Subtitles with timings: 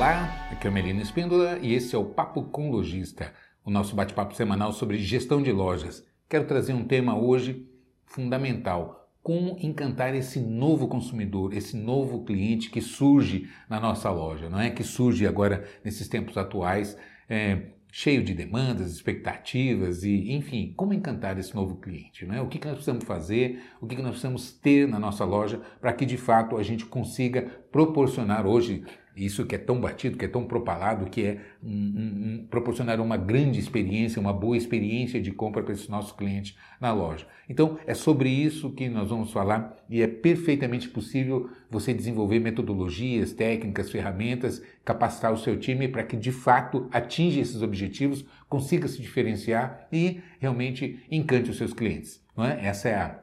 [0.00, 3.94] Olá, aqui é o Melina Espíndola e esse é o Papo com Lojista, o nosso
[3.94, 6.02] bate-papo semanal sobre gestão de lojas.
[6.26, 7.68] Quero trazer um tema hoje
[8.06, 14.58] fundamental: como encantar esse novo consumidor, esse novo cliente que surge na nossa loja, não
[14.58, 14.70] é?
[14.70, 16.96] Que surge agora nesses tempos atuais.
[17.28, 22.40] É, cheio de demandas, expectativas e, enfim, como encantar esse novo cliente, né?
[22.40, 25.60] O que, que nós precisamos fazer, o que, que nós precisamos ter na nossa loja
[25.80, 28.84] para que de fato a gente consiga proporcionar hoje
[29.16, 33.00] isso que é tão batido, que é tão propalado, que é um, um, um, proporcionar
[33.00, 37.26] uma grande experiência, uma boa experiência de compra para esse nosso cliente na loja.
[37.48, 43.32] Então, é sobre isso que nós vamos falar e é perfeitamente possível você desenvolver metodologias,
[43.32, 49.00] técnicas, ferramentas, capacitar o seu time para que de fato atinja esses objetivos, consiga se
[49.00, 52.22] diferenciar e realmente encante os seus clientes.
[52.36, 52.64] Não é?
[52.64, 53.18] Essa é a,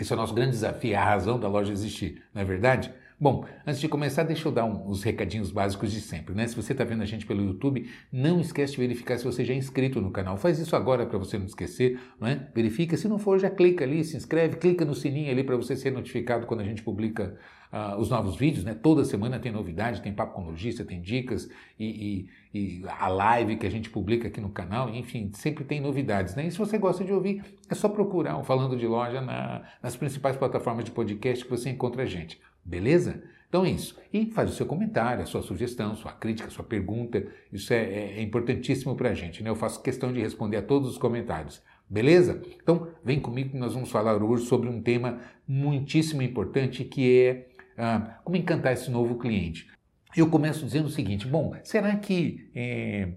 [0.00, 2.92] esse é o nosso grande desafio, é a razão da loja existir, não é verdade?
[3.20, 6.46] Bom, antes de começar, deixa eu dar um, os recadinhos básicos de sempre, né?
[6.46, 9.52] Se você está vendo a gente pelo YouTube, não esquece de verificar se você já
[9.52, 10.36] é inscrito no canal.
[10.36, 12.48] Faz isso agora para você não esquecer, né?
[12.54, 15.74] Verifica, se não for, já clica ali, se inscreve, clica no sininho ali para você
[15.74, 17.36] ser notificado quando a gente publica
[17.72, 18.72] uh, os novos vídeos, né?
[18.72, 23.56] Toda semana tem novidade, tem papo com lojista, tem dicas e, e, e, a live
[23.56, 26.46] que a gente publica aqui no canal, enfim, sempre tem novidades, né?
[26.46, 29.96] E se você gosta de ouvir, é só procurar o Falando de Loja na, nas
[29.96, 32.40] principais plataformas de podcast que você encontra a gente.
[32.64, 33.22] Beleza?
[33.48, 33.98] Então é isso.
[34.12, 37.26] E faz o seu comentário, a sua sugestão, sua crítica, sua pergunta.
[37.52, 39.42] Isso é, é, é importantíssimo para a gente.
[39.42, 39.48] Né?
[39.48, 41.62] Eu faço questão de responder a todos os comentários.
[41.88, 42.42] Beleza?
[42.62, 47.48] Então vem comigo que nós vamos falar hoje sobre um tema muitíssimo importante que é
[47.78, 49.70] ah, como encantar esse novo cliente.
[50.14, 53.08] Eu começo dizendo o seguinte: bom, será que é,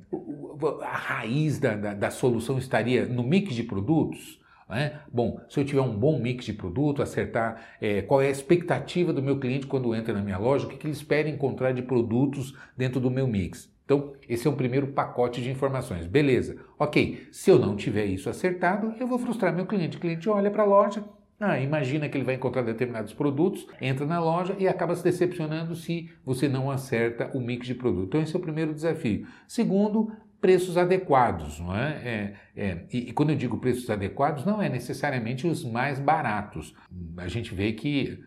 [0.84, 4.40] a raiz da, da, da solução estaria no mix de produtos?
[4.72, 5.00] É?
[5.12, 9.12] Bom, se eu tiver um bom mix de produto, acertar é, qual é a expectativa
[9.12, 11.82] do meu cliente quando entra na minha loja, o que, que ele espera encontrar de
[11.82, 13.70] produtos dentro do meu mix.
[13.84, 16.08] Então, esse é um primeiro pacote de informações.
[16.08, 17.28] Beleza, ok.
[17.32, 19.98] Se eu não tiver isso acertado, eu vou frustrar meu cliente.
[19.98, 21.04] O cliente olha para a loja,
[21.44, 25.76] ah, imagina que ele vai encontrar determinados produtos, entra na loja e acaba se decepcionando
[25.76, 28.10] se você não acerta o mix de produto.
[28.10, 29.28] Então, esse é o primeiro desafio.
[29.48, 31.90] Segundo, preços adequados, não é?
[32.04, 36.76] é, é e, e, quando eu digo preços adequados, não é necessariamente os mais baratos.
[37.18, 38.20] A gente vê que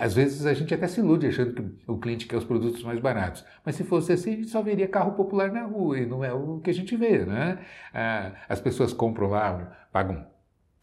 [0.00, 2.98] às vezes a gente até se ilude achando que o cliente quer os produtos mais
[2.98, 3.44] baratos.
[3.64, 6.32] Mas se fosse assim, a gente só veria carro popular na rua e não é
[6.32, 7.58] o que a gente vê, né?
[8.48, 10.26] As pessoas compram lá, pagam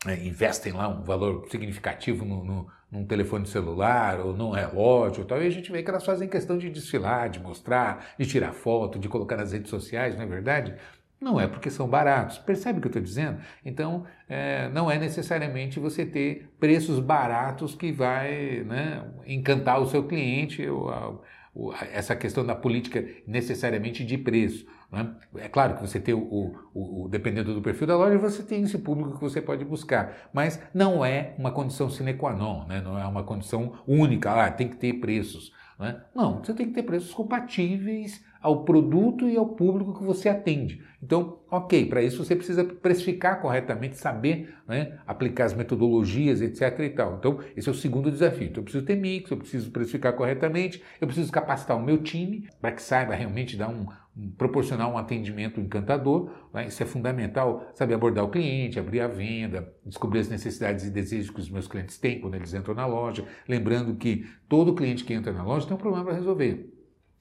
[0.05, 5.41] é, investem lá um valor significativo no, no, num telefone celular ou num relógio tal,
[5.41, 8.97] e a gente vê que elas fazem questão de desfilar, de mostrar, de tirar foto,
[8.97, 10.75] de colocar nas redes sociais, não é verdade?
[11.21, 12.37] Não é porque são baratos.
[12.37, 13.39] Percebe o que eu estou dizendo?
[13.63, 20.05] Então, é, não é necessariamente você ter preços baratos que vai né, encantar o seu
[20.05, 21.21] cliente, ou,
[21.53, 24.65] ou, essa questão da política necessariamente de preço.
[24.91, 25.15] Né?
[25.37, 28.63] É claro que você tem o, o, o, dependendo do perfil da loja, você tem
[28.63, 32.81] esse público que você pode buscar, mas não é uma condição sine qua non, né?
[32.81, 35.51] não é uma condição única, ah, tem que ter preços.
[35.77, 36.01] Né?
[36.13, 40.81] Não, você tem que ter preços compatíveis ao produto e ao público que você atende.
[41.01, 46.79] Então, ok, para isso você precisa precificar corretamente, saber né, aplicar as metodologias, etc.
[46.79, 47.17] e tal.
[47.17, 48.47] Então, esse é o segundo desafio.
[48.47, 52.49] Então, eu preciso ter mix, eu preciso precificar corretamente, eu preciso capacitar o meu time
[52.61, 53.87] para que saiba realmente dar um,
[54.37, 56.31] proporcionar um atendimento encantador.
[56.53, 56.67] Né?
[56.67, 61.29] Isso é fundamental, saber abordar o cliente, abrir a venda, descobrir as necessidades e desejos
[61.29, 63.25] que os meus clientes têm quando eles entram na loja.
[63.47, 66.73] Lembrando que todo cliente que entra na loja tem um problema para resolver.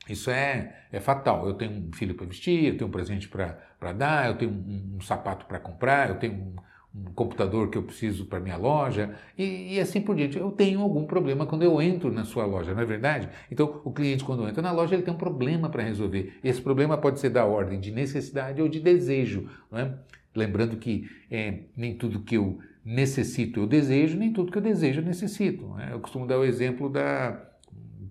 [0.08, 1.46] Isso é, é fatal.
[1.46, 4.96] Eu tenho um filho para vestir, eu tenho um presente para dar, eu tenho um,
[4.96, 6.56] um sapato para comprar, eu tenho um,
[6.98, 10.38] um, computador que eu preciso para minha loja e, e, assim por diante.
[10.38, 13.28] Eu tenho algum problema quando eu entro na sua loja, não é verdade?
[13.50, 16.34] Então, o cliente, quando entra na loja, ele tem um problema para resolver.
[16.42, 19.48] Esse problema pode ser da ordem de necessidade ou de desejo.
[19.70, 19.94] Não é?
[20.34, 25.00] Lembrando que é, nem tudo que eu necessito eu desejo, nem tudo que eu desejo
[25.00, 25.74] eu necessito.
[25.78, 25.92] É?
[25.92, 27.44] Eu costumo dar o exemplo da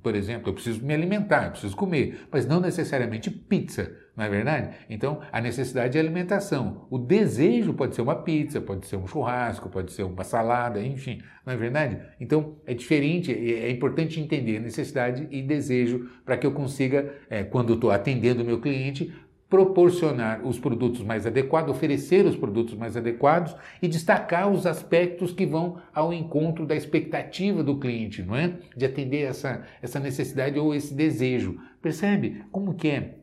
[0.03, 4.29] por exemplo, eu preciso me alimentar, eu preciso comer, mas não necessariamente pizza, não é
[4.29, 4.75] verdade?
[4.89, 6.87] Então, a necessidade é alimentação.
[6.89, 11.21] O desejo pode ser uma pizza, pode ser um churrasco, pode ser uma salada, enfim,
[11.45, 11.99] não é verdade?
[12.19, 17.43] Então, é diferente, é, é importante entender necessidade e desejo para que eu consiga, é,
[17.43, 19.13] quando estou atendendo o meu cliente,
[19.49, 25.45] proporcionar os produtos mais adequados, oferecer os produtos mais adequados e destacar os aspectos que
[25.45, 28.57] vão ao encontro da expectativa do cliente, não é?
[28.75, 31.57] De atender essa, essa necessidade ou esse desejo.
[31.81, 33.16] Percebe como que é?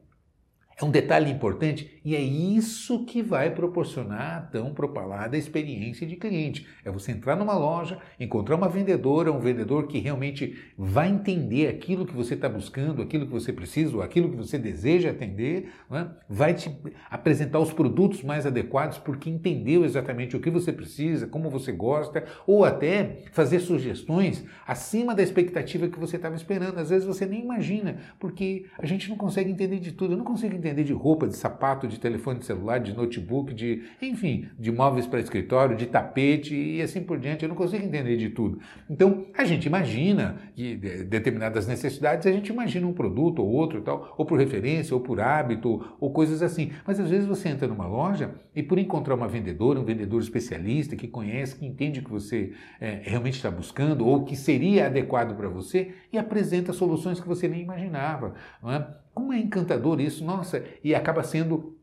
[0.81, 6.17] É um detalhe importante e é isso que vai proporcionar a tão propalada experiência de
[6.17, 6.67] cliente.
[6.85, 12.05] É você entrar numa loja, encontrar uma vendedora, um vendedor que realmente vai entender aquilo
[12.05, 16.07] que você está buscando, aquilo que você precisa, aquilo que você deseja atender, é?
[16.29, 16.77] vai te
[17.11, 22.25] apresentar os produtos mais adequados porque entendeu exatamente o que você precisa, como você gosta,
[22.47, 26.79] ou até fazer sugestões acima da expectativa que você estava esperando.
[26.79, 30.13] Às vezes você nem imagina, porque a gente não consegue entender de tudo.
[30.13, 33.83] Eu não consigo entender de roupa, de sapato, de telefone de celular, de notebook, de,
[34.01, 37.43] enfim, de móveis para escritório, de tapete e assim por diante.
[37.43, 38.59] Eu não consigo entender de tudo.
[38.89, 44.15] Então, a gente imagina de determinadas necessidades, a gente imagina um produto ou outro tal,
[44.17, 46.73] ou por referência, ou por hábito, ou coisas assim.
[46.87, 50.97] Mas às vezes você entra numa loja e por encontrar uma vendedora, um vendedor especialista
[50.97, 55.37] que conhece, que entende o que você é, realmente está buscando ou que seria adequado
[55.37, 58.35] para você e apresenta soluções que você nem imaginava.
[58.63, 58.87] Não é?
[59.15, 61.77] Como é encantador isso, nossa, e acaba sendo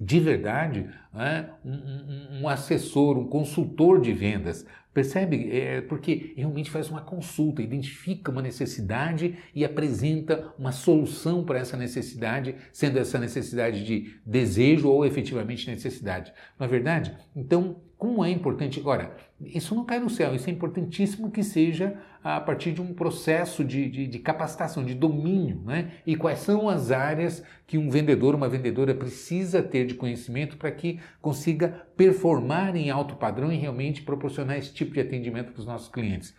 [0.00, 4.66] de verdade né, um, um, um, assessor, um consultor de vendas.
[4.92, 5.56] Percebe?
[5.56, 11.76] É porque realmente faz uma consulta, identifica uma necessidade e apresenta uma solução para essa
[11.76, 16.32] necessidade, sendo essa necessidade de desejo ou efetivamente necessidade.
[16.58, 17.16] Não é verdade?
[17.36, 18.80] Então, como é importante.
[18.80, 22.92] Agora, isso não cai no céu, isso é importantíssimo que seja a partir de um
[22.92, 25.92] processo de, de, de, capacitação, de domínio, né?
[26.04, 30.72] E quais são as áreas que um vendedor, uma vendedora precisa ter de conhecimento para
[30.72, 35.66] que consiga performar em alto padrão e realmente proporcionar esse tipo de atendimento para os
[35.66, 36.34] nossos clientes.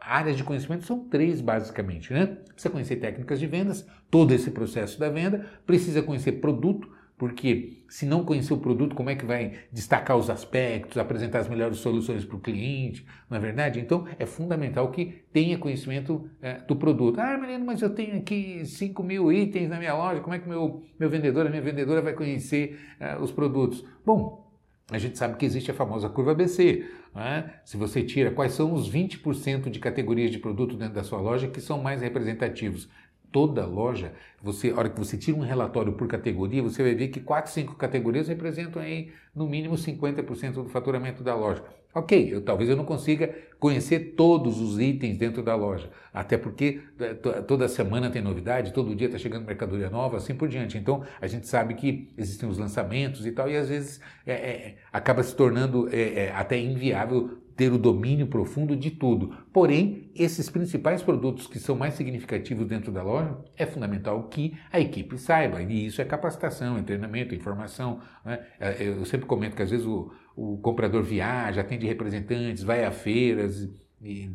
[0.00, 2.38] Áreas de conhecimento são três, basicamente, né?
[2.46, 8.06] Precisa conhecer técnicas de vendas, todo esse processo da venda, precisa conhecer produto, porque se
[8.06, 12.24] não conhecer o produto, como é que vai destacar os aspectos, apresentar as melhores soluções
[12.24, 13.80] para o cliente, não é verdade?
[13.80, 17.18] Então é fundamental que tenha conhecimento é, do produto.
[17.18, 20.48] Ah, menino, mas eu tenho aqui 5 mil itens na minha loja, como é que
[20.48, 23.84] meu, meu vendedor, a minha vendedora vai conhecer é, os produtos?
[24.06, 24.48] Bom,
[24.90, 26.86] a gente sabe que existe a famosa curva ABC.
[27.16, 27.44] É?
[27.64, 31.48] Se você tira quais são os 20% de categorias de produto dentro da sua loja
[31.48, 32.88] que são mais representativos,
[33.30, 37.08] toda loja, você, a hora que você tira um relatório por categoria, você vai ver
[37.08, 41.62] que 4, 5 categorias representam aí no mínimo 50% do faturamento da loja.
[41.94, 46.82] Ok, eu, talvez eu não consiga conhecer todos os itens dentro da loja, até porque
[47.00, 50.76] é, toda semana tem novidade, todo dia está chegando mercadoria nova, assim por diante.
[50.76, 54.76] Então a gente sabe que existem os lançamentos e tal, e às vezes é, é,
[54.92, 59.34] acaba se tornando é, é até inviável ter o domínio profundo de tudo.
[59.52, 64.78] Porém, esses principais produtos que são mais significativos dentro da loja, é fundamental que a
[64.78, 65.60] equipe saiba.
[65.60, 67.98] E isso é capacitação, é treinamento, é informação.
[68.24, 68.38] Né?
[68.60, 72.92] É, eu sempre comento que às vezes o, o comprador viaja, atende representantes, vai a
[72.92, 73.68] feiras,
[74.00, 74.30] e,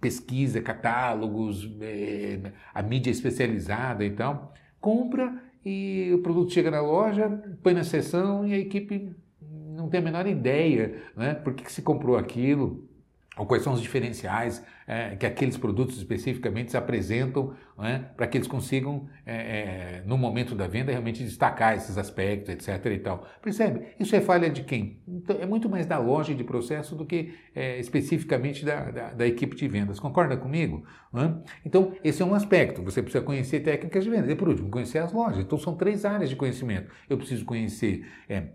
[0.00, 7.28] pesquisa catálogos, é, a mídia especializada e tal, compra e o produto chega na loja,
[7.60, 9.10] põe na sessão e a equipe
[9.82, 12.88] não tem a menor ideia né, por que, que se comprou aquilo,
[13.36, 18.36] ou quais são os diferenciais é, que aqueles produtos especificamente se apresentam né, para que
[18.36, 22.84] eles consigam, é, é, no momento da venda, realmente destacar esses aspectos, etc.
[22.92, 23.26] e tal.
[23.40, 23.86] Percebe?
[23.98, 25.00] Isso é falha de quem?
[25.08, 29.26] Então, é muito mais da loja de processo do que é, especificamente da, da, da,
[29.26, 29.98] equipe de vendas.
[29.98, 30.84] Concorda comigo?
[31.64, 32.82] Então, esse é um aspecto.
[32.82, 34.30] Você precisa conhecer técnicas de vendas.
[34.30, 35.38] E, por último, conhecer as lojas.
[35.38, 36.90] Então, são três áreas de conhecimento.
[37.08, 38.48] Eu preciso conhecer é,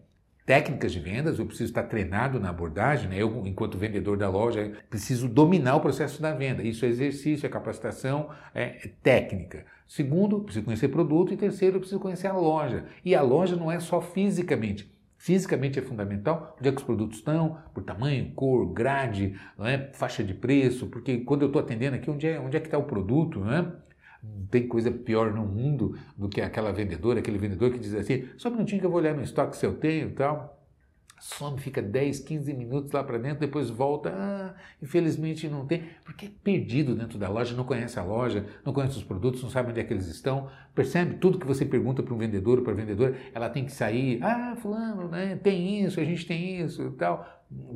[0.48, 3.22] técnicas de vendas, eu preciso estar treinado na abordagem, né?
[3.22, 6.64] eu, enquanto vendedor da loja, preciso dominar o processo da venda.
[6.64, 9.66] Isso é exercício, é capacitação, é, é técnica.
[9.86, 11.34] Segundo, preciso conhecer produto.
[11.34, 12.86] E terceiro, preciso conhecer a loja.
[13.04, 14.90] E a loja não é só fisicamente.
[15.18, 19.90] Fisicamente é fundamental onde é que os produtos estão, por tamanho, cor, grade, é?
[19.94, 22.78] faixa de preço, porque quando eu estou atendendo aqui, onde é, onde é que está
[22.78, 23.70] o produto, né?
[24.24, 28.28] Não tem coisa pior no mundo do que aquela vendedora, aquele vendedor que diz assim:
[28.38, 30.57] só um minutinho que eu vou olhar no estoque se eu tenho e tal.
[31.20, 34.14] Some, fica 10, 15 minutos lá para dentro, depois volta.
[34.14, 38.72] Ah, infelizmente não tem, porque é perdido dentro da loja, não conhece a loja, não
[38.72, 40.50] conhece os produtos, não sabe onde é que eles estão.
[40.76, 41.16] Percebe?
[41.16, 44.20] Tudo que você pergunta para um vendedor ou para a vendedora, ela tem que sair.
[44.22, 47.26] Ah, Fulano, né, tem isso, a gente tem isso e tal.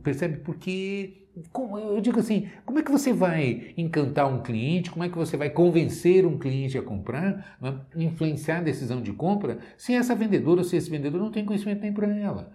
[0.03, 0.37] Percebe?
[0.39, 1.21] Porque
[1.51, 5.17] como, eu digo assim, como é que você vai encantar um cliente, como é que
[5.17, 7.79] você vai convencer um cliente a comprar, né?
[7.95, 11.81] influenciar a decisão de compra, se essa vendedora ou se esse vendedor não tem conhecimento
[11.81, 12.51] nem para ela?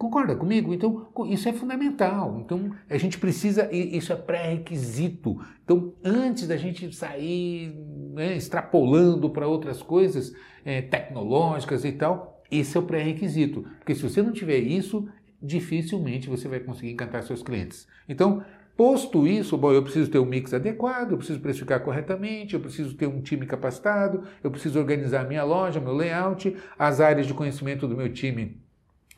[0.00, 0.72] Concorda comigo?
[0.72, 2.40] Então, isso é fundamental.
[2.40, 5.38] Então, a gente precisa, isso é pré-requisito.
[5.62, 7.76] Então, antes da gente sair
[8.14, 10.32] né, extrapolando para outras coisas
[10.64, 13.66] é, tecnológicas e tal, esse é o pré-requisito.
[13.78, 15.06] Porque se você não tiver isso,
[15.42, 17.86] dificilmente você vai conseguir encantar seus clientes.
[18.08, 18.42] Então,
[18.74, 22.94] Posto isso, bom, eu preciso ter um mix adequado, eu preciso precificar corretamente, eu preciso
[22.94, 27.86] ter um time capacitado, eu preciso organizar minha loja, meu layout, as áreas de conhecimento
[27.86, 28.58] do meu time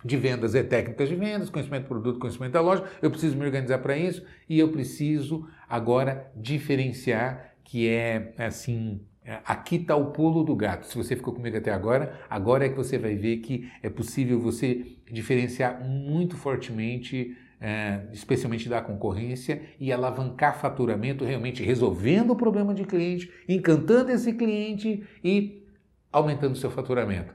[0.05, 3.45] de vendas é técnicas de vendas, conhecimento do produto, conhecimento da loja, eu preciso me
[3.45, 9.01] organizar para isso e eu preciso agora diferenciar que é assim,
[9.45, 10.87] aqui está o pulo do gato.
[10.87, 14.41] Se você ficou comigo até agora, agora é que você vai ver que é possível
[14.41, 22.75] você diferenciar muito fortemente é, especialmente da concorrência, e alavancar faturamento realmente resolvendo o problema
[22.75, 25.65] de cliente, encantando esse cliente e
[26.11, 27.33] aumentando seu faturamento.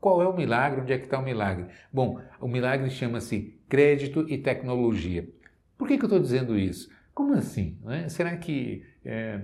[0.00, 0.80] Qual é o milagre?
[0.80, 1.66] Onde é que está o milagre?
[1.92, 5.28] Bom, o milagre chama-se crédito e tecnologia.
[5.76, 6.90] Por que, que eu estou dizendo isso?
[7.14, 7.78] Como assim?
[7.84, 8.08] Né?
[8.08, 9.40] Será que é,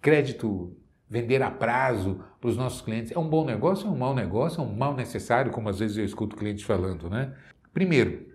[0.00, 0.74] crédito,
[1.08, 4.60] vender a prazo para os nossos clientes é um bom negócio, é um mau negócio,
[4.60, 7.34] é um mal necessário, como às vezes eu escuto clientes falando, né?
[7.74, 8.30] Primeiro,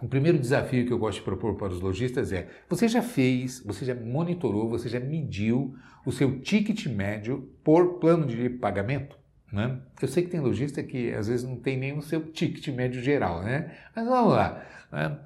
[0.00, 3.62] o primeiro desafio que eu gosto de propor para os lojistas é: você já fez,
[3.64, 9.21] você já monitorou, você já mediu o seu ticket médio por plano de pagamento?
[9.52, 9.78] Né?
[10.00, 13.02] Eu sei que tem lojista que às vezes não tem nem o seu ticket médio
[13.02, 13.70] geral, né?
[13.94, 14.64] Mas vamos lá.
[14.90, 15.18] Né?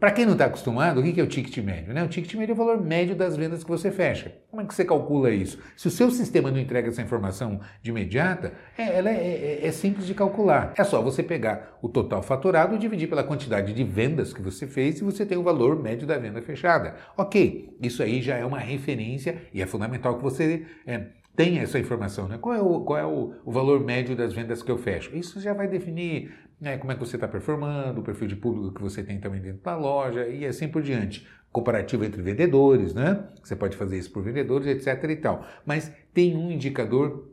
[0.00, 1.94] Para quem não está acostumado, o que é o ticket médio?
[1.94, 2.02] Né?
[2.02, 4.34] O ticket médio é o valor médio das vendas que você fecha.
[4.50, 5.60] Como é que você calcula isso?
[5.76, 9.70] Se o seu sistema não entrega essa informação de imediata, é, ela é, é, é
[9.70, 10.72] simples de calcular.
[10.76, 14.66] É só você pegar o total faturado e dividir pela quantidade de vendas que você
[14.66, 16.96] fez e você tem o valor médio da venda fechada.
[17.16, 20.66] Ok, isso aí já é uma referência e é fundamental que você
[21.38, 22.26] tenha essa informação.
[22.26, 22.36] Né?
[22.36, 25.16] Qual é, o, qual é o, o, valor médio das vendas que eu fecho?
[25.16, 28.74] Isso já vai definir né, como é que você está performando, o perfil de público
[28.74, 31.28] que você tem também dentro da loja e assim por diante.
[31.52, 33.24] Comparativo entre vendedores, né?
[33.40, 35.10] Você pode fazer isso por vendedores, etc.
[35.10, 35.46] e tal.
[35.64, 37.30] Mas tem um indicador,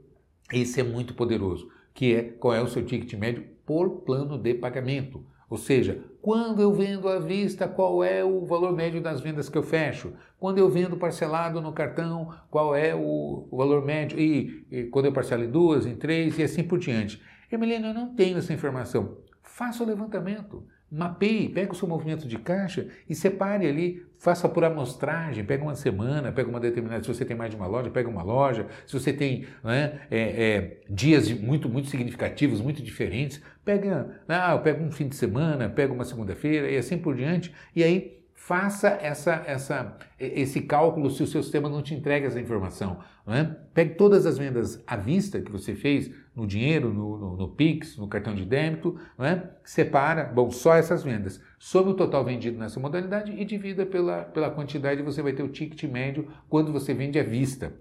[0.53, 4.53] esse é muito poderoso, que é qual é o seu ticket médio por plano de
[4.53, 5.25] pagamento.
[5.49, 9.57] Ou seja, quando eu vendo à vista, qual é o valor médio das vendas que
[9.57, 10.13] eu fecho?
[10.39, 14.19] Quando eu vendo parcelado no cartão, qual é o, valor médio?
[14.19, 17.21] E, e, quando eu parcelo em duas, em três e assim por diante.
[17.51, 19.17] Emiliano, eu não tenho essa informação.
[19.43, 20.65] Faça o levantamento.
[20.91, 25.75] Mapeie, pega o seu movimento de caixa e separe ali, faça por amostragem, pega uma
[25.75, 28.93] semana, pega uma determinada, se você tem mais de uma loja, pega uma loja, se
[28.93, 34.91] você tem né, é, é, dias muito, muito significativos, muito diferentes, pega, ah, pega um
[34.91, 39.97] fim de semana, pega uma segunda-feira e assim por diante, e aí faça essa, essa,
[40.19, 42.99] esse cálculo se o seu sistema não te entrega essa informação.
[43.25, 43.57] Né?
[43.73, 47.97] Pegue todas as vendas à vista que você fez no dinheiro, no, no, no Pix,
[47.97, 49.49] no cartão de débito, né?
[49.63, 54.51] separa, bom, só essas vendas, sobre o total vendido nessa modalidade e divida pela, pela
[54.51, 57.73] quantidade, você vai ter o ticket médio quando você vende à vista.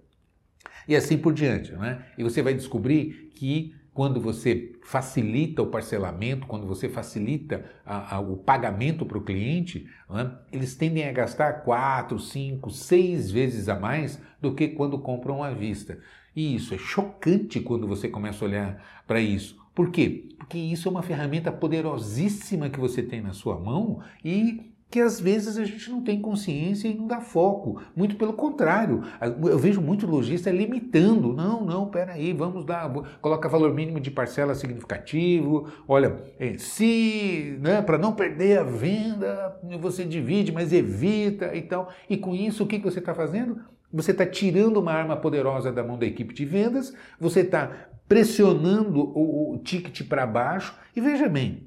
[0.88, 1.73] E assim por diante.
[1.73, 2.07] Né?
[2.17, 8.21] E você vai descobrir que quando você facilita o parcelamento, quando você facilita a, a,
[8.21, 13.79] o pagamento para o cliente, né, eles tendem a gastar quatro, cinco, seis vezes a
[13.79, 16.01] mais do que quando compram à vista.
[16.35, 19.57] E isso é chocante quando você começa a olhar para isso.
[19.73, 20.29] Por quê?
[20.39, 25.19] Porque isso é uma ferramenta poderosíssima que você tem na sua mão e que às
[25.19, 27.83] vezes a gente não tem consciência e não dá foco.
[27.97, 29.03] Muito pelo contrário.
[29.21, 31.33] Eu vejo muito lojista limitando.
[31.33, 32.89] Não, não, peraí, vamos dar,
[33.21, 35.67] coloca valor mínimo de parcela significativo.
[35.89, 41.89] Olha, é, se, né, para não perder a venda, você divide, mas evita e tal.
[42.09, 43.63] E com isso, o que você está fazendo?
[43.93, 49.01] Você está tirando uma arma poderosa da mão da equipe de vendas, você está pressionando
[49.01, 50.73] o, o ticket para baixo.
[50.95, 51.67] E veja bem,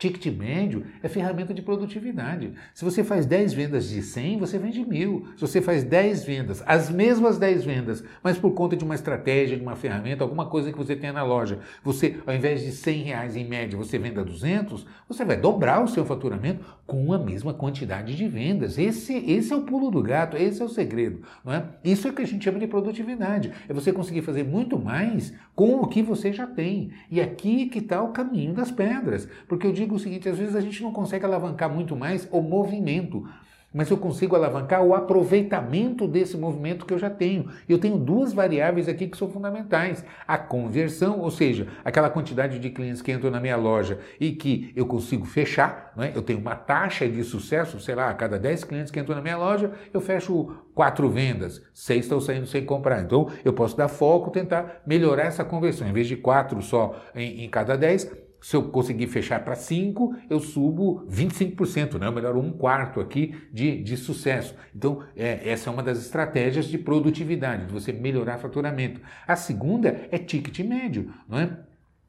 [0.00, 2.54] Ticket médio é ferramenta de produtividade.
[2.72, 5.26] Se você faz 10 vendas de 100, você vende mil.
[5.36, 9.58] Se você faz 10 vendas, as mesmas 10 vendas, mas por conta de uma estratégia,
[9.58, 13.02] de uma ferramenta, alguma coisa que você tenha na loja, você, ao invés de 100
[13.02, 17.52] reais em média, você venda 200, você vai dobrar o seu faturamento com a mesma
[17.52, 18.78] quantidade de vendas.
[18.78, 21.20] Esse, esse é o pulo do gato, esse é o segredo.
[21.44, 21.62] Não é?
[21.84, 23.52] Isso é o que a gente chama de produtividade.
[23.68, 26.90] É você conseguir fazer muito mais com o que você já tem.
[27.10, 29.28] E aqui que está o caminho das pedras.
[29.46, 32.28] Porque eu digo digo o seguinte: às vezes a gente não consegue alavancar muito mais
[32.30, 33.26] o movimento
[33.72, 37.48] mas eu consigo alavancar o aproveitamento desse movimento que eu já tenho.
[37.68, 42.70] Eu tenho duas variáveis aqui que são fundamentais: a conversão, ou seja, aquela quantidade de
[42.70, 46.12] clientes que entram na minha loja e que eu consigo fechar, é?
[46.14, 49.22] eu tenho uma taxa de sucesso, sei lá, a cada 10 clientes que entram na
[49.22, 53.00] minha loja, eu fecho quatro vendas, seis estão saindo sem comprar.
[53.02, 55.86] Então eu posso dar foco, tentar melhorar essa conversão.
[55.86, 60.16] Em vez de quatro só em, em cada 10, se eu conseguir fechar para 5,
[60.28, 62.08] eu subo 25%, né?
[62.08, 64.54] ou melhor, um quarto aqui de, de sucesso.
[64.74, 69.00] Então, é, essa é uma das estratégias de produtividade, de você melhorar faturamento.
[69.26, 71.58] A segunda é ticket médio, não é?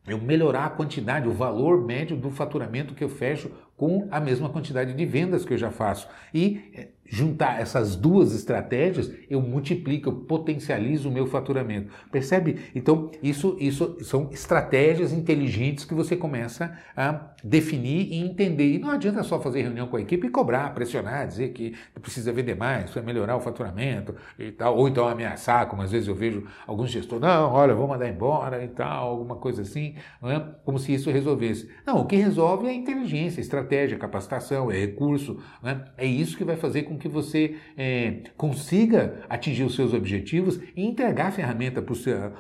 [0.08, 4.48] Eu melhorar a quantidade, o valor médio do faturamento que eu fecho com a mesma
[4.48, 6.08] quantidade de vendas que eu já faço.
[6.32, 11.92] E eh, juntar essas duas estratégias, eu multiplico, eu potencializo o meu faturamento.
[12.10, 12.60] Percebe?
[12.74, 18.76] Então, isso, isso são estratégias inteligentes que você começa a definir e entender.
[18.76, 22.32] E não adianta só fazer reunião com a equipe e cobrar, pressionar, dizer que precisa
[22.32, 26.16] vender mais, vai melhorar o faturamento e tal, ou então ameaçar, como às vezes eu
[26.16, 30.40] vejo alguns gestores, não, olha, vou mandar embora e tal, alguma coisa assim, é?
[30.64, 31.70] como se isso resolvesse.
[31.86, 35.86] Não, o que resolve é a inteligência, a estratégia, a capacitação, é recurso, não é?
[35.98, 40.86] é isso que vai fazer com que você é, consiga atingir os seus objetivos e
[40.86, 42.34] entregar a ferramenta para o seu,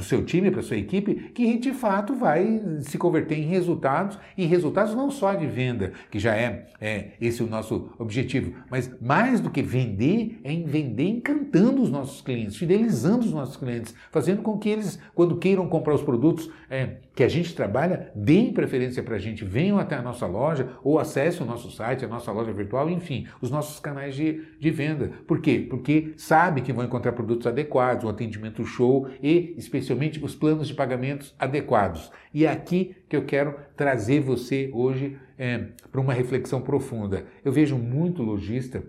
[0.00, 4.44] seu time, para a sua equipe, que de fato vai se converter em resultados e
[4.46, 9.40] resultados não só de venda, que já é, é esse o nosso objetivo, mas mais
[9.40, 14.42] do que vender, é em vender encantando os nossos clientes, fidelizando os nossos clientes, fazendo
[14.42, 19.02] com que eles, quando queiram comprar os produtos é, que a gente trabalha, deem preferência
[19.02, 22.30] para a gente, venham até a nossa loja ou acessem o nosso site, a nossa
[22.30, 25.10] loja virtual, enfim, os nossos canais de, de venda.
[25.26, 25.66] Por quê?
[25.68, 30.74] Porque sabe que vão encontrar produtos adequados, o atendimento show e, especialmente, os planos de
[30.74, 32.10] pagamentos adequados.
[32.32, 37.24] E é aqui que eu quero trazer você hoje é, para uma reflexão profunda.
[37.44, 38.82] Eu vejo muito lojista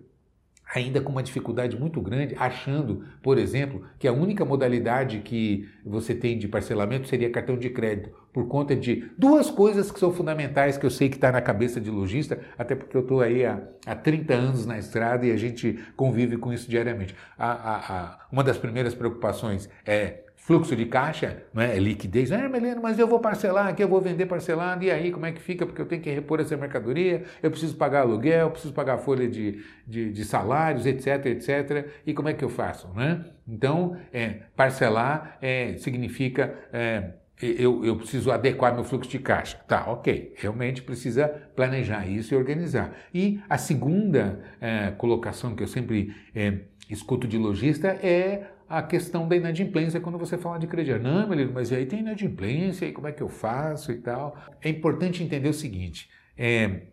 [0.74, 6.16] ainda com uma dificuldade muito grande, achando, por exemplo, que a única modalidade que você
[6.16, 10.78] tem de parcelamento seria cartão de crédito, por conta de duas coisas que são fundamentais
[10.78, 13.62] que eu sei que está na cabeça de lojista, até porque eu estou aí há,
[13.86, 17.16] há 30 anos na estrada e a gente convive com isso diariamente.
[17.40, 21.78] A, a, a, uma das primeiras preocupações é fluxo de caixa, não é?
[21.78, 22.30] é liquidez.
[22.34, 25.32] Ah, Melena, mas eu vou parcelar aqui, eu vou vender parcelado, e aí como é
[25.32, 25.66] que fica?
[25.66, 29.30] Porque eu tenho que repor essa mercadoria, eu preciso pagar aluguel, eu preciso pagar folha
[29.30, 31.88] de, de, de salários, etc, etc.
[32.06, 32.90] E como é que eu faço?
[32.94, 33.24] Né?
[33.48, 36.54] Então, é, parcelar é, significa.
[36.74, 39.58] É, eu, eu, preciso adequar meu fluxo de caixa.
[39.68, 40.34] Tá, ok.
[40.38, 42.96] Realmente precisa planejar isso e organizar.
[43.14, 49.28] E a segunda é, colocação que eu sempre é, escuto de lojista é a questão
[49.28, 51.04] da inadimplência quando você fala de crediário.
[51.04, 54.38] Não, Melino, mas aí tem inadimplência, e como é que eu faço e tal.
[54.62, 56.84] É importante entender o seguinte: é,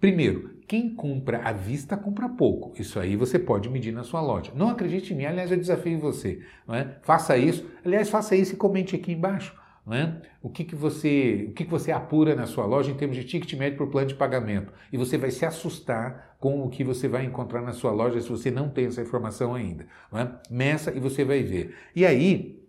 [0.00, 2.72] primeiro, quem compra à vista compra pouco.
[2.80, 4.50] Isso aí você pode medir na sua loja.
[4.54, 6.40] Não acredite em mim, aliás, eu desafio você.
[6.66, 6.96] Não é?
[7.02, 7.68] Faça isso.
[7.84, 9.54] Aliás, faça isso e comente aqui embaixo.
[9.86, 10.22] Né?
[10.42, 13.24] O, que, que, você, o que, que você apura na sua loja em termos de
[13.24, 14.72] ticket médio por plano de pagamento.
[14.90, 18.28] E você vai se assustar com o que você vai encontrar na sua loja se
[18.28, 19.86] você não tem essa informação ainda.
[20.10, 20.32] Né?
[20.50, 21.74] Meça e você vai ver.
[21.94, 22.64] E aí,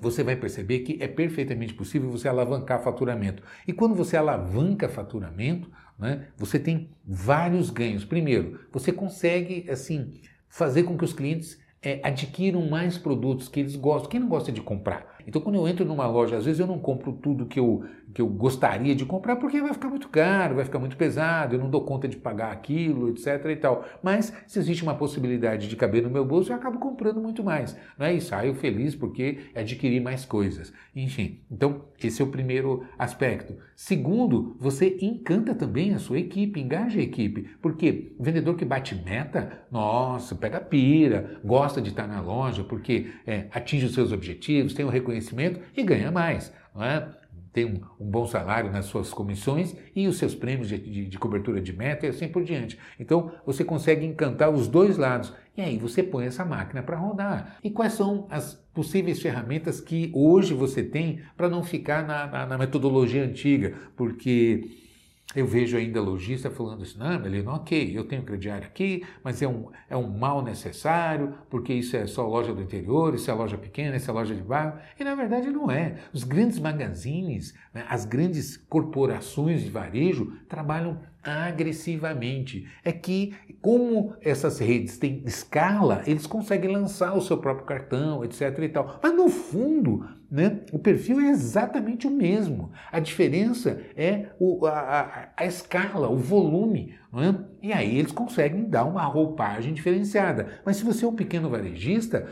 [0.00, 3.42] você vai perceber que é perfeitamente possível você alavancar faturamento.
[3.66, 8.04] E quando você alavanca faturamento, né, você tem vários ganhos.
[8.04, 13.76] Primeiro, você consegue assim fazer com que os clientes é, adquiram mais produtos que eles
[13.76, 14.10] gostam.
[14.10, 15.17] Quem não gosta de comprar?
[15.28, 18.22] Então, quando eu entro numa loja, às vezes eu não compro tudo que eu, que
[18.22, 21.68] eu gostaria de comprar porque vai ficar muito caro, vai ficar muito pesado, eu não
[21.68, 23.44] dou conta de pagar aquilo, etc.
[23.50, 23.84] e tal.
[24.02, 27.76] Mas se existe uma possibilidade de caber no meu bolso, eu acabo comprando muito mais.
[27.98, 28.14] Não é?
[28.14, 30.72] E saio feliz porque adquiri mais coisas.
[30.96, 33.54] Enfim, então esse é o primeiro aspecto.
[33.76, 37.50] Segundo, você encanta também a sua equipe, engaja a equipe.
[37.60, 43.46] Porque vendedor que bate meta, nossa, pega pira, gosta de estar na loja porque é,
[43.52, 46.52] atinge os seus objetivos, tem o reconhecimento reconhecimento e ganha mais.
[46.74, 47.08] Não é?
[47.52, 51.18] Tem um, um bom salário nas suas comissões e os seus prêmios de, de, de
[51.18, 52.78] cobertura de meta e assim por diante.
[53.00, 55.32] Então você consegue encantar os dois lados.
[55.56, 57.56] E aí você põe essa máquina para rodar.
[57.64, 62.46] E quais são as possíveis ferramentas que hoje você tem para não ficar na, na,
[62.46, 63.74] na metodologia antiga?
[63.96, 64.87] Porque
[65.34, 69.46] eu vejo ainda lojista falando assim, não, Melino, ok, eu tenho crediário aqui, mas é
[69.46, 73.58] um, é um mal necessário, porque isso é só loja do interior, isso é loja
[73.58, 74.78] pequena, isso é loja de bairro.
[74.98, 75.96] E na verdade não é.
[76.14, 82.66] Os grandes magazines, né, as grandes corporações de varejo trabalham agressivamente.
[82.84, 88.58] É que, como essas redes têm escala, eles conseguem lançar o seu próprio cartão, etc.
[88.60, 88.98] e tal.
[89.02, 92.70] Mas no fundo, né, o perfil é exatamente o mesmo.
[92.92, 96.94] A diferença é o, a, a, a, escala, o volume.
[97.14, 97.68] É?
[97.68, 100.60] E aí eles conseguem dar uma roupagem diferenciada.
[100.64, 102.26] Mas se você é um pequeno varejista,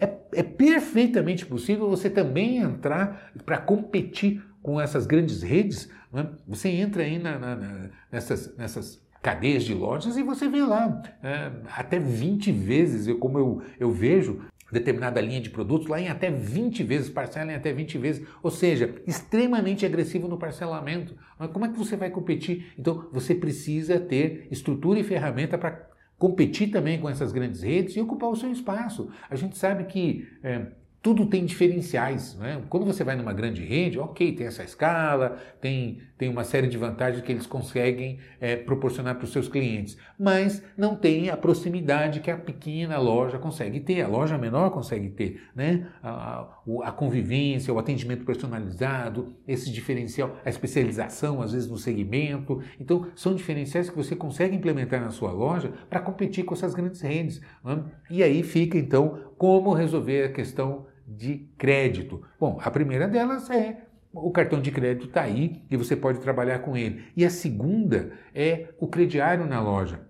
[0.00, 0.06] é?
[0.06, 6.26] É, é perfeitamente possível você também entrar para competir com essas grandes redes, é?
[6.46, 11.02] você entra aí na, na, na, nessas, nessas cadeias de lojas e você vê lá
[11.22, 16.08] é, até 20 vezes, eu, como eu, eu vejo, determinada linha de produtos lá em
[16.08, 21.14] até 20 vezes, parcela em até 20 vezes, ou seja, extremamente agressivo no parcelamento.
[21.38, 22.72] Mas como é que você vai competir?
[22.78, 28.00] Então você precisa ter estrutura e ferramenta para competir também com essas grandes redes e
[28.00, 29.10] ocupar o seu espaço.
[29.28, 30.68] A gente sabe que é,
[31.02, 32.36] tudo tem diferenciais.
[32.36, 32.62] Né?
[32.70, 36.78] Quando você vai numa grande rede, ok, tem essa escala, tem, tem uma série de
[36.78, 42.20] vantagens que eles conseguem é, proporcionar para os seus clientes, mas não tem a proximidade
[42.20, 45.88] que a pequena loja consegue ter, a loja menor consegue ter, né?
[46.02, 46.48] A,
[46.84, 52.62] a convivência, o atendimento personalizado, esse diferencial, a especialização às vezes no segmento.
[52.78, 57.00] Então, são diferenciais que você consegue implementar na sua loja para competir com essas grandes
[57.00, 57.40] redes.
[57.64, 57.82] Né?
[58.08, 62.22] E aí fica então como resolver a questão de crédito.
[62.38, 66.58] Bom, a primeira delas é o cartão de crédito está aí e você pode trabalhar
[66.58, 67.04] com ele.
[67.16, 70.00] E a segunda é o crediário na loja.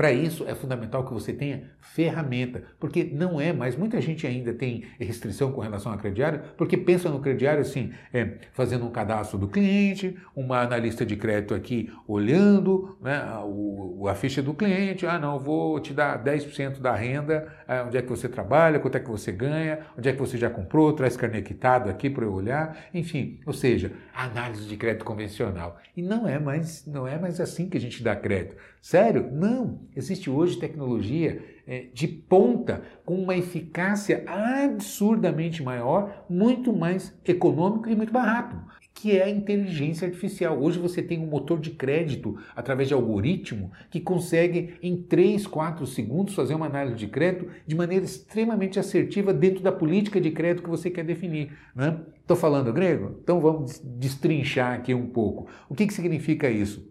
[0.00, 4.50] Para isso é fundamental que você tenha ferramenta, porque não é mais, muita gente ainda
[4.50, 9.36] tem restrição com relação ao crediário, porque pensa no crediário assim, é, fazendo um cadastro
[9.36, 15.18] do cliente, uma analista de crédito aqui olhando né, o, a ficha do cliente, ah
[15.18, 19.00] não, vou te dar 10% da renda, ah, onde é que você trabalha, quanto é
[19.00, 22.86] que você ganha, onde é que você já comprou, traz carnequitado aqui para eu olhar,
[22.94, 25.78] enfim, ou seja, análise de crédito convencional.
[25.94, 28.56] E não é mais, não é mais assim que a gente dá crédito.
[28.80, 29.30] Sério?
[29.30, 29.80] Não.
[29.94, 37.94] Existe hoje tecnologia é, de ponta com uma eficácia absurdamente maior, muito mais econômico e
[37.94, 38.62] muito mais rápido,
[38.94, 40.58] que é a inteligência artificial.
[40.58, 45.86] Hoje você tem um motor de crédito através de algoritmo que consegue em 3, 4
[45.86, 50.64] segundos fazer uma análise de crédito de maneira extremamente assertiva dentro da política de crédito
[50.64, 51.52] que você quer definir.
[51.76, 52.40] Estou né?
[52.40, 53.18] falando grego?
[53.22, 55.48] Então vamos destrinchar aqui um pouco.
[55.68, 56.90] O que, que significa isso?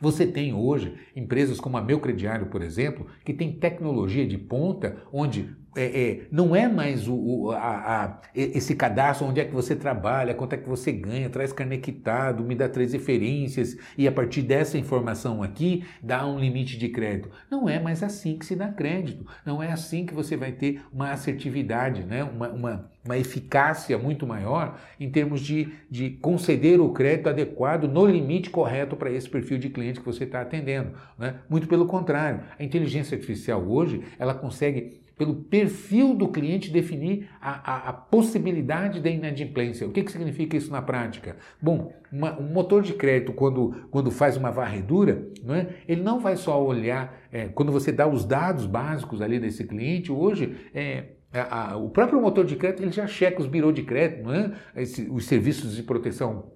[0.00, 5.02] Você tem hoje empresas como a Meu Crediário, por exemplo, que tem tecnologia de ponta,
[5.12, 9.54] onde é, é, não é mais o, o a, a, esse cadastro onde é que
[9.54, 14.12] você trabalha, quanto é que você ganha, traz carnequitado, me dá três referências e a
[14.12, 17.30] partir dessa informação aqui dá um limite de crédito.
[17.48, 19.24] Não é mais assim que se dá crédito.
[19.46, 22.24] Não é assim que você vai ter uma assertividade, né?
[22.24, 28.06] uma, uma, uma eficácia muito maior em termos de, de conceder o crédito adequado no
[28.06, 30.92] limite correto para esse perfil de cliente que você está atendendo.
[31.16, 31.36] Né?
[31.48, 37.50] Muito pelo contrário, a inteligência artificial hoje ela consegue pelo perfil do cliente, definir a,
[37.50, 39.86] a, a possibilidade da inadimplência.
[39.86, 41.36] O que, que significa isso na prática?
[41.60, 45.74] Bom, uma, um motor de crédito, quando, quando faz uma varredura, não é?
[45.86, 50.10] ele não vai só olhar, é, quando você dá os dados básicos ali desse cliente,
[50.10, 53.82] hoje é, a, a, o próprio motor de crédito ele já checa os birôs de
[53.82, 54.52] crédito, é?
[54.74, 56.50] Esse, os serviços de proteção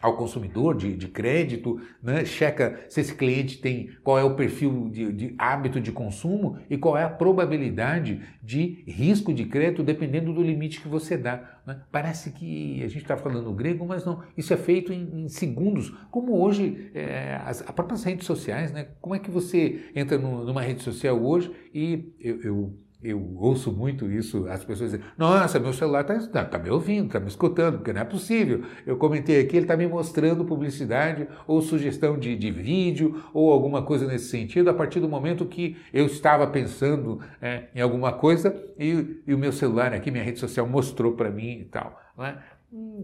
[0.00, 2.24] ao consumidor de, de crédito, né?
[2.24, 6.76] checa se esse cliente tem qual é o perfil de, de, hábito de consumo e
[6.76, 11.60] qual é a probabilidade de risco de crédito dependendo do limite que você dá.
[11.66, 11.80] Né?
[11.90, 14.22] Parece que a gente está falando grego, mas não.
[14.36, 18.72] Isso é feito em, em segundos, como hoje é, as, as, próprias redes sociais.
[18.72, 18.88] Né?
[19.00, 23.70] Como é que você entra no, numa rede social hoje e eu, eu eu ouço
[23.72, 27.28] muito isso, as pessoas dizem, nossa, meu celular está tá, tá me ouvindo, está me
[27.28, 28.62] escutando, porque não é possível.
[28.84, 33.82] Eu comentei aqui, ele está me mostrando publicidade ou sugestão de, de vídeo ou alguma
[33.82, 38.60] coisa nesse sentido, a partir do momento que eu estava pensando é, em alguma coisa
[38.78, 42.00] e, e, o meu celular aqui, minha rede social mostrou para mim e tal.
[42.18, 42.34] É?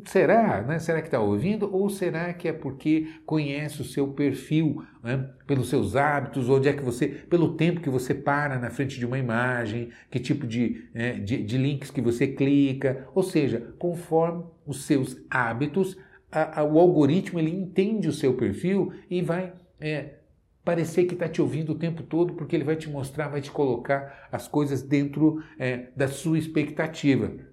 [0.04, 0.62] Será?
[0.62, 0.78] Né?
[0.78, 1.72] Será que está ouvindo?
[1.74, 5.30] Ou será que é porque conhece o seu perfil, né?
[5.46, 9.06] pelos seus hábitos, onde é que você, pelo tempo que você para na frente de
[9.06, 14.44] uma imagem, que tipo de, né, de, de, links que você clica, ou seja, conforme
[14.66, 15.96] os seus hábitos,
[16.30, 20.14] a, a, o algoritmo ele entende o seu perfil e vai é,
[20.64, 23.50] parecer que está te ouvindo o tempo todo, porque ele vai te mostrar, vai te
[23.50, 27.51] colocar as coisas dentro é, da sua expectativa.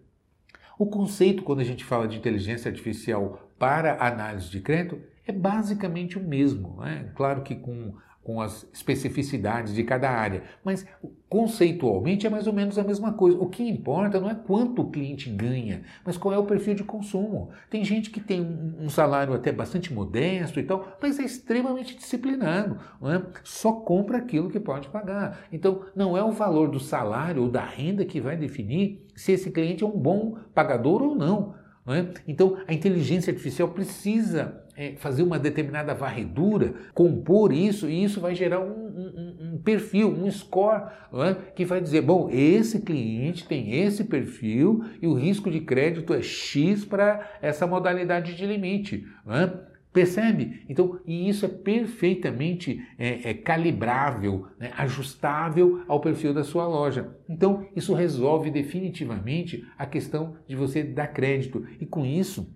[0.79, 6.17] O conceito, quando a gente fala de inteligência artificial para análise de crédito, é basicamente
[6.17, 6.77] o mesmo.
[6.79, 7.11] Né?
[7.15, 7.93] Claro que com
[8.29, 10.85] com as especificidades de cada área, mas
[11.27, 13.35] conceitualmente é mais ou menos a mesma coisa.
[13.39, 16.83] O que importa não é quanto o cliente ganha, mas qual é o perfil de
[16.83, 17.49] consumo.
[17.71, 18.39] Tem gente que tem
[18.79, 23.19] um salário até bastante modesto e tal, mas é extremamente disciplinado, é?
[23.43, 25.47] só compra aquilo que pode pagar.
[25.51, 29.49] Então, não é o valor do salário ou da renda que vai definir se esse
[29.49, 31.55] cliente é um bom pagador ou não.
[31.83, 32.07] não é?
[32.27, 38.33] Então, a inteligência artificial precisa é, fazer uma determinada varredura, compor isso, e isso vai
[38.33, 41.35] gerar um, um, um perfil, um score, é?
[41.53, 46.21] que vai dizer: bom, esse cliente tem esse perfil e o risco de crédito é
[46.21, 49.05] X para essa modalidade de limite.
[49.27, 49.67] É?
[49.91, 50.63] Percebe?
[50.69, 57.17] Então, e isso é perfeitamente é, é calibrável, né, ajustável ao perfil da sua loja.
[57.27, 61.65] Então, isso resolve definitivamente a questão de você dar crédito.
[61.81, 62.53] E com isso,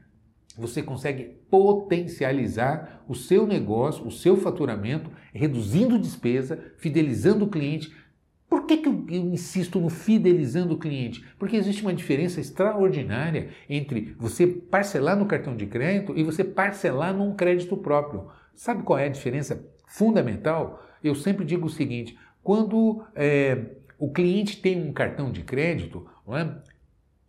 [0.58, 7.94] você consegue potencializar o seu negócio, o seu faturamento, reduzindo despesa, fidelizando o cliente.
[8.50, 11.26] Por que, que eu, eu insisto no fidelizando o cliente?
[11.39, 17.16] Porque existe uma diferença extraordinária entre você parcelar no cartão de crédito e você parcelar
[17.16, 18.28] num crédito próprio.
[18.56, 20.84] Sabe qual é a diferença fundamental?
[21.04, 23.58] Eu sempre digo o seguinte: quando é,
[23.98, 26.72] o cliente tem um cartão de crédito, é?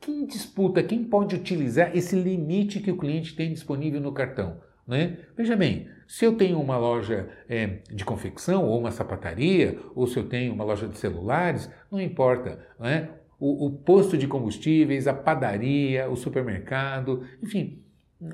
[0.05, 4.59] Quem disputa, quem pode utilizar esse limite que o cliente tem disponível no cartão?
[4.87, 5.17] Né?
[5.35, 10.19] Veja bem, se eu tenho uma loja é, de confecção ou uma sapataria, ou se
[10.19, 12.59] eu tenho uma loja de celulares, não importa.
[12.79, 13.09] Né?
[13.41, 17.83] O, o posto de combustíveis, a padaria, o supermercado, enfim,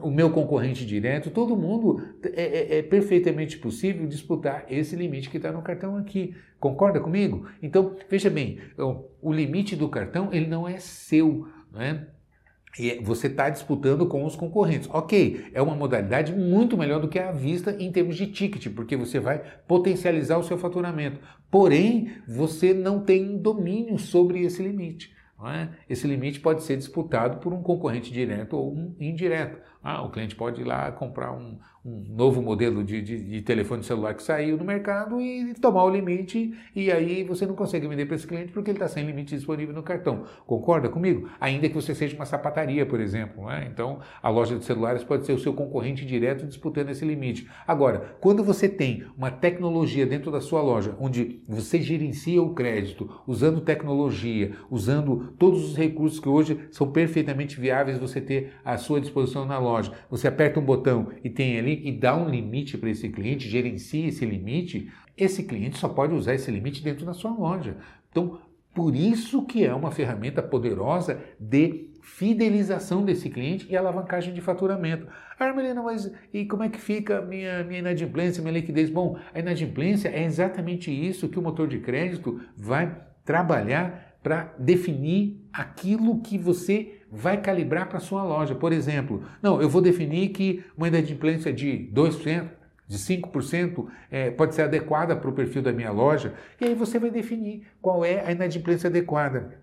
[0.02, 5.36] o meu concorrente direto, todo mundo é, é, é perfeitamente possível disputar esse limite que
[5.36, 6.34] está no cartão aqui.
[6.58, 7.46] Concorda comigo?
[7.62, 11.48] Então, veja bem, o limite do cartão ele não é seu.
[11.72, 12.06] Né?
[12.78, 14.88] E você está disputando com os concorrentes.
[14.92, 18.96] Ok, é uma modalidade muito melhor do que a vista em termos de ticket, porque
[18.96, 21.20] você vai potencializar o seu faturamento.
[21.50, 25.12] Porém, você não tem domínio sobre esse limite.
[25.42, 25.68] É?
[25.88, 29.58] Esse limite pode ser disputado por um concorrente direto ou um indireto.
[29.82, 33.82] Ah, o cliente pode ir lá comprar um, um novo modelo de, de, de, telefone
[33.82, 38.04] celular que saiu no mercado e tomar o limite, e aí você não consegue vender
[38.04, 40.24] para esse cliente porque ele está sem limite disponível no cartão.
[40.46, 41.30] Concorda comigo?
[41.40, 43.46] Ainda que você seja uma sapataria, por exemplo.
[43.46, 43.66] Né?
[43.72, 47.48] Então, a loja de celulares pode ser o seu concorrente direto disputando esse limite.
[47.66, 53.08] Agora, quando você tem uma tecnologia dentro da sua loja, onde você gerencia o crédito,
[53.26, 59.00] usando tecnologia, usando todos os recursos que hoje são perfeitamente viáveis você ter à sua
[59.00, 62.76] disposição na loja, você aperta um botão e tem ali ali e dá um limite
[62.76, 67.14] para esse cliente, gerencia esse limite, esse cliente só pode usar esse limite dentro da
[67.14, 67.76] sua loja.
[68.10, 68.40] Então,
[68.74, 75.06] por isso que é uma ferramenta poderosa de fidelização desse cliente e alavancagem de faturamento.
[75.38, 78.88] Ah, Melina, mas e como é que fica minha, minha inadimplência, minha liquidez?
[78.88, 85.40] Bom, a inadimplência é exatamente isso que o motor de crédito vai trabalhar para definir
[85.52, 88.54] aquilo que você vai calibrar para a sua loja.
[88.54, 92.48] Por exemplo, não, eu vou definir que uma inadimplência de 2%,
[92.86, 96.98] de 5% é, pode ser adequada para o perfil da minha loja, e aí você
[96.98, 99.59] vai definir qual é a inadimplência adequada.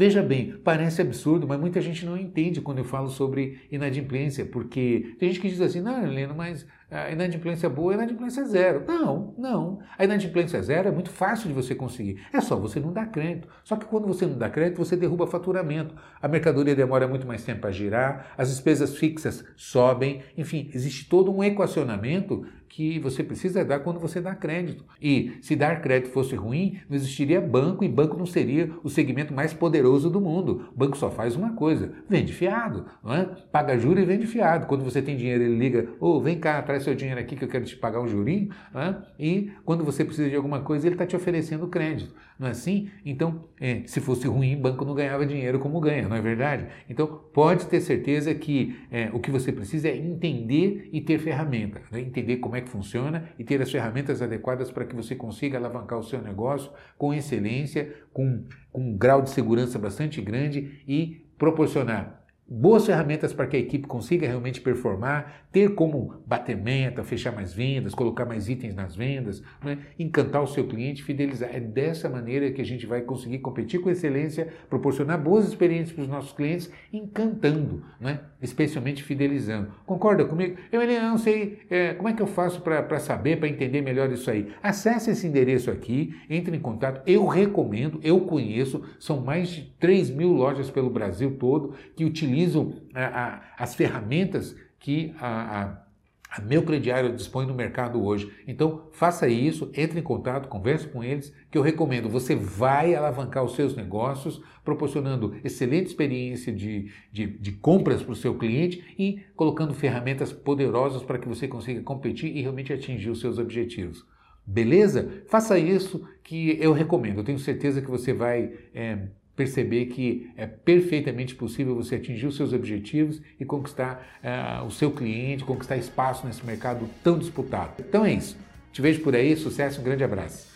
[0.00, 5.14] Veja bem, parece absurdo, mas muita gente não entende quando eu falo sobre inadimplência, porque
[5.18, 8.82] tem gente que diz assim, não, Helena, mas a inadimplência boa é inadimplência zero.
[8.88, 9.78] Não, não.
[9.98, 12.18] A inadimplência zero é muito fácil de você conseguir.
[12.32, 13.46] É só você não dar crédito.
[13.62, 15.94] Só que quando você não dá crédito, você derruba faturamento.
[16.20, 20.22] A mercadoria demora muito mais tempo a girar, as despesas fixas sobem.
[20.34, 24.84] Enfim, existe todo um equacionamento que você precisa dar quando você dá crédito.
[25.02, 29.34] E se dar crédito fosse ruim, não existiria banco e banco não seria o segmento
[29.34, 30.68] mais poderoso do mundo.
[30.72, 33.24] O banco só faz uma coisa: vende fiado, não é?
[33.50, 34.66] paga juros e vende fiado.
[34.66, 37.44] Quando você tem dinheiro, ele liga: ô, oh, vem cá, traz seu dinheiro aqui que
[37.44, 38.50] eu quero te pagar um jurinho.
[38.72, 38.94] É?
[39.18, 42.14] E quando você precisa de alguma coisa, ele está te oferecendo crédito.
[42.40, 42.88] Não é assim?
[43.04, 46.68] Então, é, se fosse ruim, banco não ganhava dinheiro como ganha, não é verdade?
[46.88, 51.82] Então, pode ter certeza que é, o que você precisa é entender e ter ferramenta,
[51.92, 52.00] né?
[52.00, 55.58] entender como é é que funciona e ter as ferramentas adequadas para que você consiga
[55.58, 61.26] alavancar o seu negócio com excelência, com, com um grau de segurança bastante grande e
[61.36, 62.19] proporcionar
[62.50, 67.54] boas ferramentas para que a equipe consiga realmente performar, ter como bater meta, fechar mais
[67.54, 69.78] vendas, colocar mais itens nas vendas, né?
[69.96, 71.50] encantar o seu cliente, fidelizar.
[71.52, 76.02] É dessa maneira que a gente vai conseguir competir com excelência, proporcionar boas experiências para
[76.02, 78.20] os nossos clientes, encantando, né?
[78.42, 79.70] especialmente fidelizando.
[79.86, 80.56] Concorda comigo?
[80.72, 84.28] Eu não sei é, como é que eu faço para saber, para entender melhor isso
[84.28, 84.52] aí.
[84.60, 87.00] Acesse esse endereço aqui, entre em contato.
[87.06, 92.39] Eu recomendo, eu conheço, são mais de 3 mil lojas pelo Brasil todo que utilizam
[92.40, 95.90] utilizam a, a, as ferramentas que a, a
[96.32, 98.32] a meu crediário dispõe no mercado hoje.
[98.46, 102.08] Então, faça isso, entre em contato, converse com eles, que eu recomendo.
[102.08, 108.14] Você vai alavancar os seus negócios, proporcionando excelente experiência de, de, de compras para o
[108.14, 113.18] seu cliente e colocando ferramentas poderosas para que você consiga competir e realmente atingir os
[113.18, 114.06] seus objetivos.
[114.46, 115.24] Beleza?
[115.26, 117.18] Faça isso que eu recomendo.
[117.18, 122.36] Eu tenho certeza que você vai é, perceber que é perfeitamente possível você atingir os
[122.36, 127.74] seus objetivos e conquistar uh, o seu cliente, conquistar espaço nesse mercado tão disputado.
[127.78, 128.36] Então é isso.
[128.72, 130.49] Te vejo por aí, sucesso, um grande abraço.